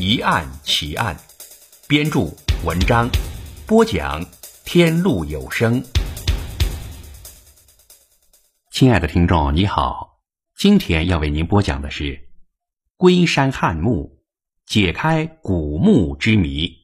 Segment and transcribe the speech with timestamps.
[0.00, 1.16] 疑案、奇案》，
[1.88, 2.20] 编著
[2.64, 3.10] 文章，
[3.66, 4.24] 播讲
[4.64, 5.82] 天路有声。
[8.70, 10.20] 亲爱的听众，你好，
[10.56, 12.28] 今天要为您播讲的是
[12.96, 14.22] 龟山汉墓，
[14.66, 16.76] 解开古墓之谜。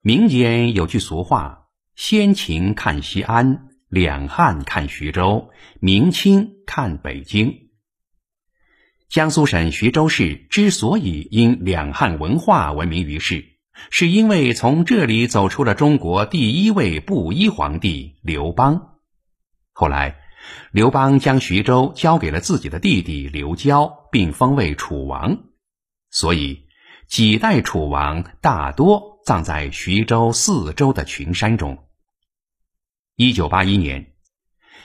[0.00, 7.62] 民间有句俗话：“先秦看西安，两汉看徐州，明清看北京。”
[9.08, 13.44] 江苏省徐州市之所以因两汉文化闻名于世，
[13.88, 18.96] 是因为从这里走出了中国第一位布衣皇帝刘邦。
[19.72, 20.16] 后来，
[20.72, 25.38] 刘邦将徐州交给了自己的弟弟刘交，并封为楚王，
[26.10, 26.66] 所以
[27.06, 31.86] 几代楚王大多葬在徐州四周的群山中。
[33.14, 34.14] 一九八一年，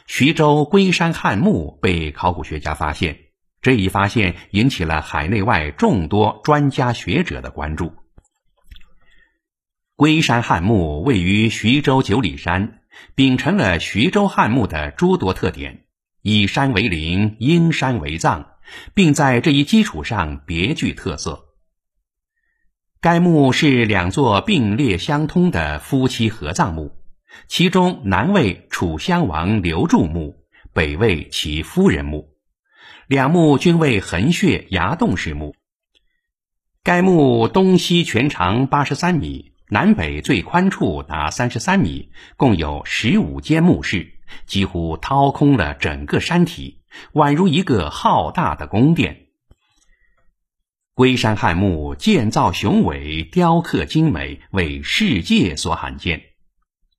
[0.06, 3.31] 徐州龟山汉墓被考古学家发现。
[3.62, 7.94] 这一发现引起了海内外众多专家学者的关注。
[9.96, 12.80] 龟山汉墓位于徐州九里山，
[13.14, 15.86] 秉承了徐州汉墓的诸多特点，
[16.24, 18.54] 以山为陵，因山为葬，
[18.96, 21.46] 并在这一基础上别具特色。
[23.00, 26.96] 该墓是两座并列相通的夫妻合葬墓，
[27.48, 30.36] 其中南为楚襄王刘注墓，
[30.74, 32.31] 北为其夫人墓。
[33.12, 35.54] 两墓均为横穴崖洞式墓。
[36.82, 44.14] 该墓东西全长八十三米，南北最宽处达三十三米，共有十五间墓室，
[44.46, 46.80] 几乎掏空了整个山体，
[47.12, 49.26] 宛如一个浩大的宫殿。
[50.94, 56.31] 龟山汉墓建造雄伟，雕刻精美，为世界所罕见。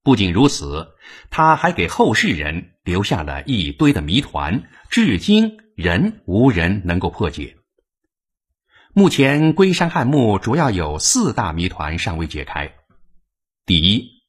[0.03, 0.95] 不仅如此，
[1.31, 5.59] 他还给后世人留下了一堆的谜团，至今。
[5.75, 7.57] 人无人能够破解。
[8.93, 12.75] 目前，龟山汉墓主要有四大谜团尚未解开。
[13.65, 14.23] 第一，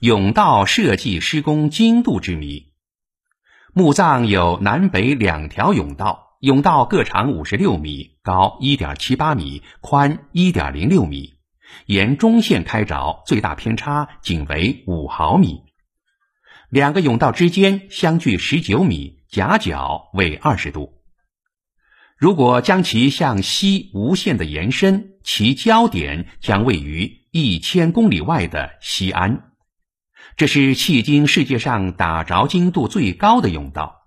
[0.00, 2.72] 甬道设计施工精度之谜。
[3.74, 11.35] 墓葬有南北两条甬道，甬道各长五十六米，高一点七八米，宽一点零六米，
[11.86, 15.62] 沿中线开凿，最大偏差仅为五毫米。
[16.70, 19.16] 两个甬道之间相距十九米。
[19.28, 20.94] 夹角为二十度。
[22.16, 29.50] 如果将其向西无限的延伸，其焦点将位于一千公里外的西安。
[30.36, 34.05] 这是迄今世界上打着精度最高的甬道。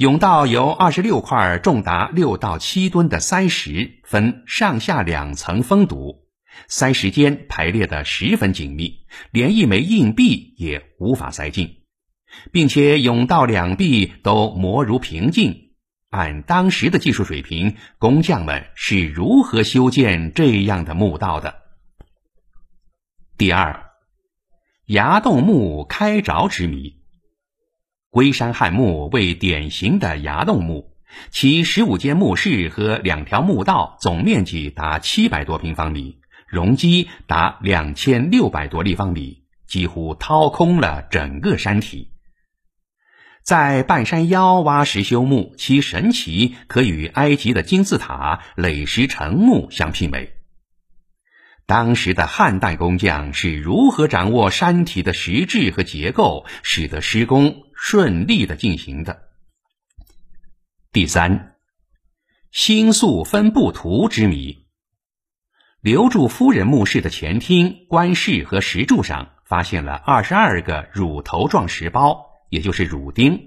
[0.00, 6.26] 甬道由二十六块重达六到七吨的塞石分上下两层封堵，
[6.68, 11.82] 塞石间排列的十分紧密，连一枚硬币也无法塞进。
[12.50, 15.72] 并且甬道两壁都磨如平镜，
[16.08, 21.56] 按当时的技术水平，工匠们是如何修建这样的墓道的？
[23.36, 23.90] 第二，
[24.86, 26.99] 崖洞墓开凿之谜。
[28.10, 30.96] 龟山汉墓为典型的崖洞墓，
[31.30, 36.18] 其十五间墓室和两条墓道总面积达七百多平方米，
[36.48, 42.10] 容积达两千六百多立方米，几乎掏空了整个山体。
[43.44, 50.32] 在半山腰挖石修墓，其神奇可与埃及的金字塔垒石成墓相媲美。
[51.64, 59.30] 当时的汉代工匠是如何掌握山体的实质和结构，使得施工顺利的进行的？
[60.92, 61.56] 第三，
[62.52, 64.66] 星宿分布图之谜。
[65.80, 72.26] 留住夫人墓室的前厅、棺室和石柱上，发现了二十二个乳头状石包。
[72.50, 73.46] 也就是乳钉，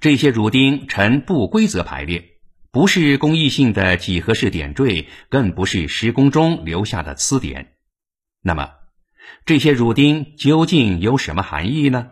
[0.00, 2.24] 这些乳钉呈不规则排列，
[2.72, 7.76] 不是工艺性的几何式点缀，更不是施工中留下的疵点。
[8.42, 8.72] 那么，
[9.46, 12.10] 这些乳钉究竟有什么含义呢？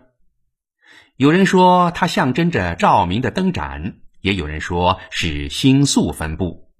[1.17, 6.71] 有人说它象征着照明的灯盏，也有人说是星宿分布。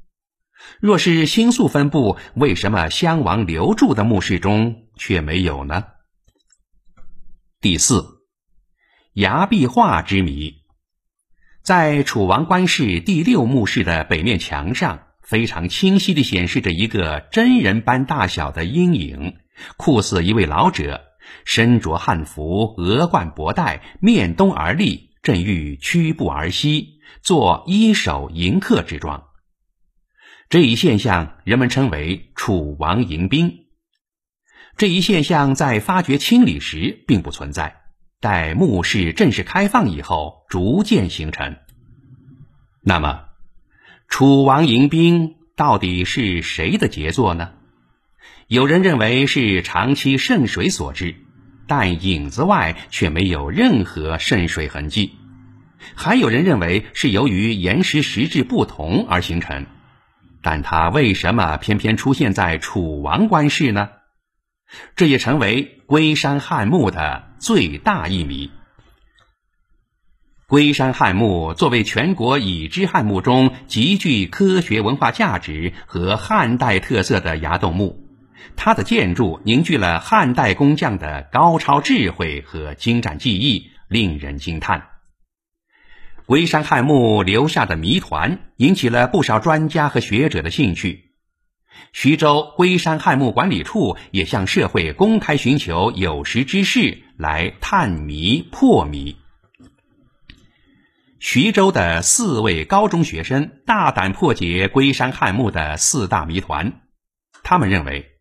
[0.79, 5.85] 若是星宿分布，为什么襄王刘注的墓室中却没有呢？
[7.63, 8.05] 第四。
[9.15, 10.57] 崖壁画之谜，
[11.63, 19.39] 在楚王棺室第六墓室的北面墙上，非常清晰地显示着一个真人般大小的阴影，
[19.79, 21.03] 酷似一位老者，
[21.45, 29.29] 身着汉服，额冠博带，面东而立，正欲屈步而西，作一手迎客之状。
[30.49, 33.67] 这一现象，人们称为“楚王迎宾”。
[34.79, 37.81] 这一现象在发掘清理时并不存在，
[38.21, 41.57] 待墓室正式开放以后，逐渐形成。
[42.83, 43.25] 那么，
[44.07, 47.55] 楚王迎宾到底是谁的杰作呢？
[48.49, 51.17] 有人认为是长期渗水所致，
[51.67, 55.11] 但影子外却没有任何渗水痕迹；
[55.95, 59.67] 还有人认为是由于岩石石质不同而形成，
[60.43, 63.89] 但它为什么偏偏出现在楚王官室呢？
[64.95, 68.51] 这也成为龟山汉墓的最大一谜。
[70.49, 78.06] 龟山汉墓作为全国已知汉墓中极具科学文化价值和汉代特色的崖洞墓，
[78.57, 84.89] 它的建筑凝聚了汉代工匠的高超智慧和精湛技艺，令人惊叹。
[86.27, 91.13] 龟山汉墓留下的谜团引起了不少专家和学者的兴趣。
[91.93, 99.17] 徐州龟山汉墓管理处也向社会公开寻求有识之士来探谜破谜。
[101.21, 106.81] 徐州的四位高中学生大胆破解龟山汉墓的四大谜团。
[107.43, 108.16] 他们认为，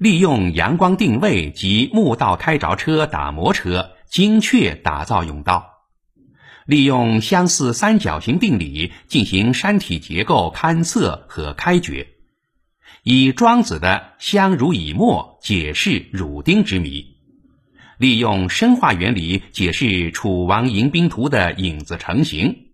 [0.00, 5.74] 利用阳光定位及墓道开凿车打磨车，精确打造甬道；
[6.64, 12.08] 利用相似三角形定理进行山体结构勘测和开掘。
[13.02, 17.18] 以庄子的“相濡以沫”解释汝丁之谜，
[17.98, 22.68] 利用生化原理解释《楚王迎宾图》的影子成型。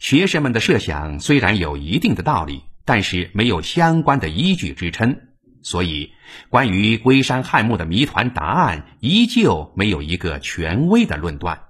[0.00, 5.20] 学生们的设想虽然有一定的道理，但是没有相关的依据支撑，
[5.68, 6.14] 所以
[6.48, 11.64] 关于龟山汉墓的谜团答案依旧没有一个权威的论断，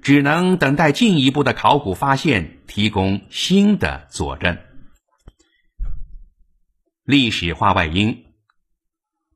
[0.00, 4.56] 只能等待进一步的考古发现提供新的佐证。
[7.04, 8.24] 历史话外音：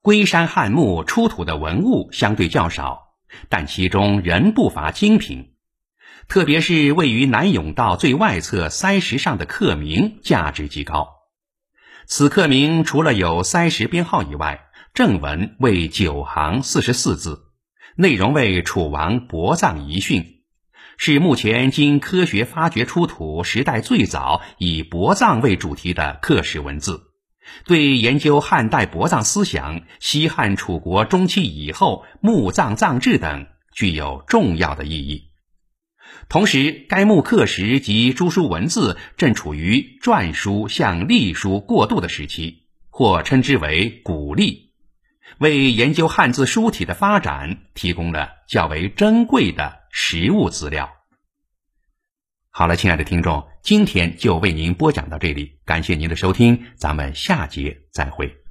[0.00, 3.08] 龟山汉墓出土的文物相对较少，
[3.50, 5.52] 但其中仍不乏精品。
[6.28, 11.17] 特别是位于南甬道最外侧塞石上的刻铭，价值极高。
[12.10, 14.64] 此刻铭除了有塞石编号以外，
[14.94, 17.42] 正文为九行四十四字，
[17.96, 20.40] 内容为楚王薄葬遗训，
[20.96, 27.02] 是目前经科学发掘出土时代最早以薄葬为主题的刻石文字。
[27.66, 35.27] 对研究汉代薄葬思想、西汉楚国中期以后墓葬葬制等具有重要的意义。
[36.28, 44.72] 同时，该墓刻石及朱书文字正处于篆书向隶书过渡的时期，或称之为古隶，
[45.38, 50.90] 为研究汉字书体的发展提供了较为珍贵的实物资料。
[52.50, 58.47] 好了，亲爱的听众，今天就为您播讲到这里，感谢您的收听，咱们下节再会。